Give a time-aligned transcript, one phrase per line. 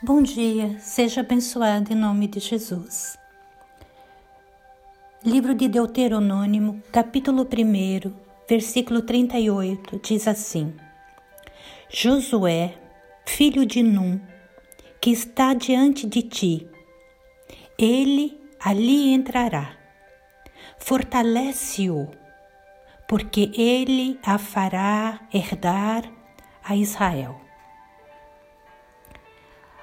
[0.00, 3.18] Bom dia, seja abençoado em nome de Jesus.
[5.24, 8.14] Livro de Deuteronômio, capítulo 1,
[8.48, 10.72] versículo 38, diz assim:
[11.90, 12.78] Josué,
[13.26, 14.20] filho de Num,
[15.00, 16.68] que está diante de ti,
[17.76, 19.76] ele ali entrará.
[20.78, 22.08] Fortalece-o,
[23.08, 26.04] porque ele a fará herdar
[26.62, 27.47] a Israel.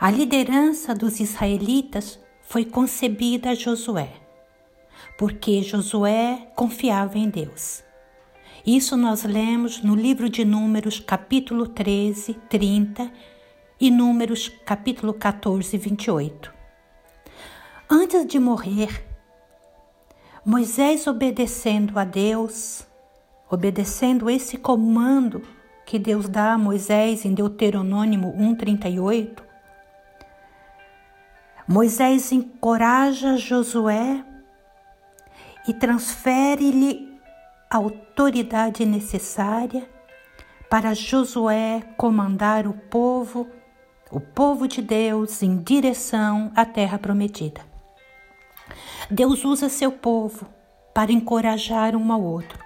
[0.00, 4.12] A liderança dos israelitas foi concebida a Josué,
[5.18, 7.82] porque Josué confiava em Deus.
[8.64, 13.10] Isso nós lemos no livro de Números, capítulo 13, 30
[13.80, 16.54] e Números, capítulo 14, 28.
[17.90, 19.04] Antes de morrer,
[20.44, 22.86] Moisés obedecendo a Deus,
[23.50, 25.42] obedecendo esse comando
[25.84, 29.47] que Deus dá a Moisés em Deuteronômio 1:38,
[31.68, 34.24] Moisés encoraja Josué
[35.68, 37.20] e transfere-lhe
[37.68, 39.86] a autoridade necessária
[40.70, 43.46] para Josué comandar o povo,
[44.10, 47.60] o povo de Deus, em direção à terra prometida.
[49.10, 50.46] Deus usa seu povo
[50.94, 52.58] para encorajar um ao outro.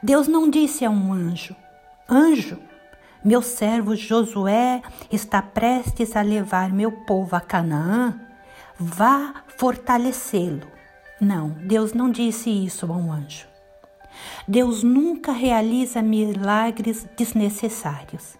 [0.00, 1.56] Deus não disse a um anjo:
[2.08, 2.56] Anjo,
[3.24, 8.18] meu servo Josué está prestes a levar meu povo a Canaã.
[8.78, 10.66] Vá fortalecê-lo.
[11.20, 13.46] Não, Deus não disse isso a um anjo.
[14.46, 18.36] Deus nunca realiza milagres desnecessários.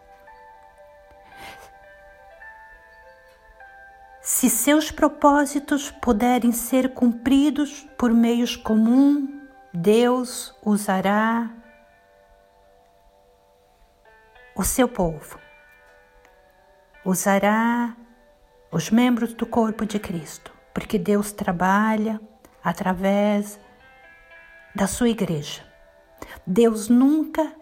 [4.20, 9.30] Se seus propósitos puderem ser cumpridos por meios comuns,
[9.72, 11.50] Deus usará
[14.54, 15.38] o seu povo.
[17.04, 17.96] Usará
[18.70, 22.20] os membros do corpo de Cristo, porque Deus trabalha
[22.62, 23.58] através
[24.74, 25.62] da sua igreja.
[26.46, 27.52] Deus nunca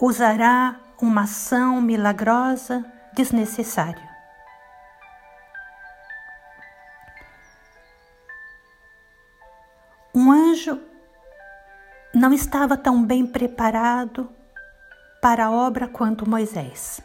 [0.00, 4.15] usará uma ação milagrosa desnecessária.
[12.26, 14.28] Não estava tão bem preparado
[15.22, 17.00] para a obra quanto Moisés.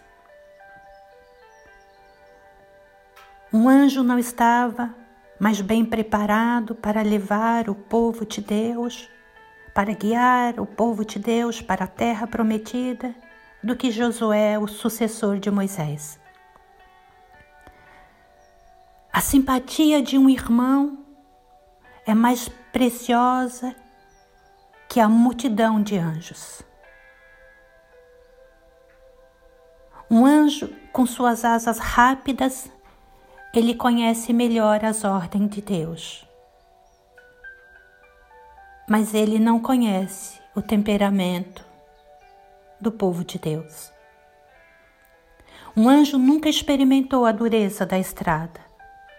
[3.54, 4.96] Um anjo não estava
[5.40, 9.08] mais bem preparado para levar o povo de Deus,
[9.76, 13.14] para guiar o povo de Deus para a terra prometida,
[13.62, 16.20] do que Josué, o sucessor de Moisés.
[19.14, 21.06] A simpatia de um irmão
[22.08, 23.76] é mais preciosa
[24.92, 26.62] que a multidão de anjos.
[30.10, 32.70] Um anjo com suas asas rápidas,
[33.54, 36.28] ele conhece melhor as ordens de Deus.
[38.86, 41.66] Mas ele não conhece o temperamento
[42.78, 43.94] do povo de Deus.
[45.74, 48.60] Um anjo nunca experimentou a dureza da estrada,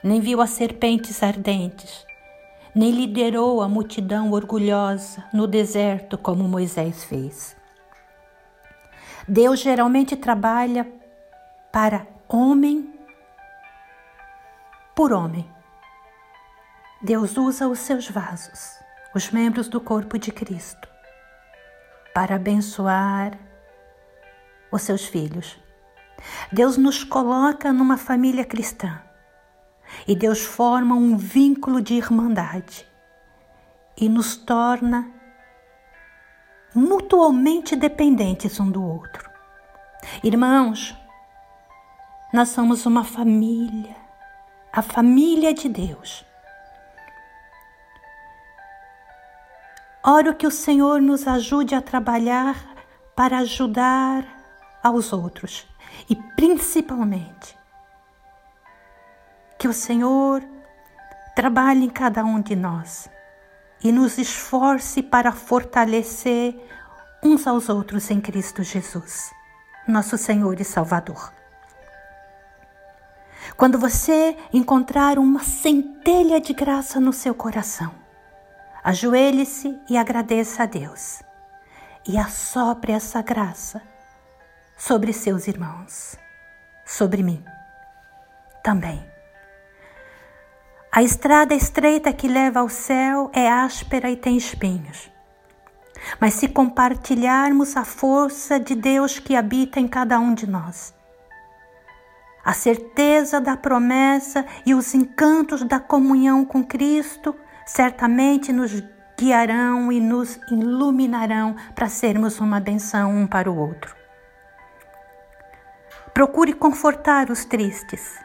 [0.05, 2.05] nem viu as serpentes ardentes,
[2.75, 7.57] nem liderou a multidão orgulhosa no deserto como Moisés fez.
[9.29, 10.91] Deus geralmente trabalha
[11.71, 12.93] para homem
[14.95, 15.49] por homem.
[17.01, 18.79] Deus usa os seus vasos,
[19.15, 20.89] os membros do corpo de Cristo,
[22.15, 23.39] para abençoar
[24.71, 25.59] os seus filhos.
[26.53, 29.03] Deus nos coloca numa família cristã
[30.07, 32.87] e Deus forma um vínculo de irmandade
[33.97, 35.11] e nos torna
[36.75, 39.31] mutuamente dependentes um do outro.
[40.25, 40.97] Irmãos,
[42.33, 43.95] nós somos uma família,
[44.73, 46.25] a família de Deus.
[50.05, 52.75] Oro que o Senhor nos ajude a trabalhar
[53.15, 54.27] para ajudar
[54.83, 55.67] aos outros
[56.09, 57.57] e principalmente
[59.63, 60.43] que o Senhor
[61.37, 63.09] trabalhe em cada um de nós
[63.81, 66.59] e nos esforce para fortalecer
[67.23, 69.31] uns aos outros em Cristo Jesus,
[69.87, 71.33] nosso Senhor e Salvador.
[73.57, 77.95] Quando você encontrar uma centelha de graça no seu coração,
[78.83, 81.23] ajoelhe-se e agradeça a Deus
[82.05, 83.81] e assopre essa graça
[84.77, 86.17] sobre seus irmãos,
[86.85, 87.45] sobre mim
[88.65, 89.12] também.
[90.95, 95.11] A estrada estreita que leva ao céu é áspera e tem espinhos.
[96.21, 100.93] Mas se compartilharmos a força de Deus que habita em cada um de nós,
[102.45, 107.35] A certeza da promessa e os encantos da comunhão com Cristo
[107.65, 108.83] certamente nos
[109.19, 113.95] guiarão e nos iluminarão para sermos uma benção um para o outro.
[116.13, 118.22] Procure confortar os tristes,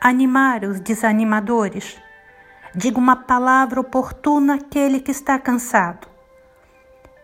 [0.00, 2.00] animar os desanimadores.
[2.74, 6.06] Diga uma palavra oportuna àquele que está cansado.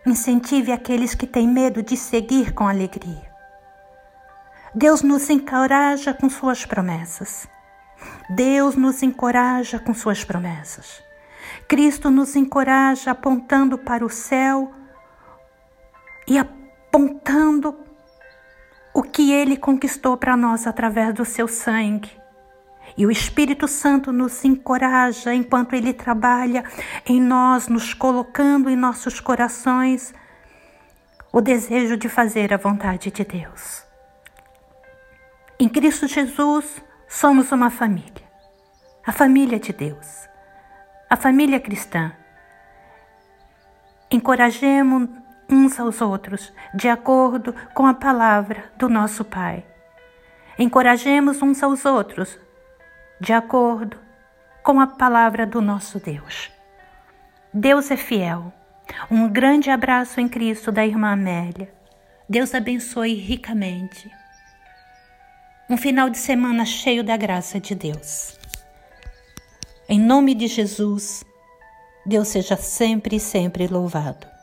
[0.05, 3.33] Incentive aqueles que têm medo de seguir com alegria.
[4.73, 7.47] Deus nos encoraja com suas promessas.
[8.29, 11.01] Deus nos encoraja com suas promessas.
[11.67, 14.71] Cristo nos encoraja apontando para o céu
[16.27, 17.75] e apontando
[18.93, 22.24] o que ele conquistou para nós através do seu sangue.
[22.97, 26.63] E o Espírito Santo nos encoraja enquanto ele trabalha
[27.05, 30.13] em nós, nos colocando em nossos corações
[31.31, 33.83] o desejo de fazer a vontade de Deus.
[35.59, 38.23] Em Cristo Jesus, somos uma família,
[39.05, 40.25] a família de Deus
[41.09, 42.11] a família cristã.
[44.09, 45.07] Encorajemos
[45.49, 49.65] uns aos outros de acordo com a palavra do nosso Pai.
[50.57, 52.39] Encorajemos uns aos outros
[53.19, 53.97] de acordo
[54.63, 56.51] com a palavra do nosso Deus.
[57.53, 58.51] Deus é fiel.
[59.09, 61.73] Um grande abraço em Cristo da irmã Amélia.
[62.27, 64.11] Deus abençoe ricamente.
[65.69, 68.37] Um final de semana cheio da graça de Deus.
[69.87, 71.23] Em nome de Jesus,
[72.05, 74.34] Deus seja sempre e sempre louvado.